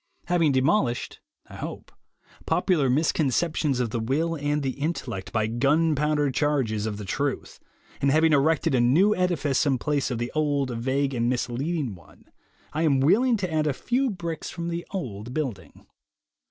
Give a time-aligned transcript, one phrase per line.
[0.25, 1.91] Having demolished (I hope)
[2.47, 7.59] popular misconceptions of the will and the intellect by gunpowder charges of the truth,
[8.01, 12.23] and having erected a new edifice in place of the old, vague, and misleading one,
[12.73, 15.85] I am willing to add a few bricks from the old building.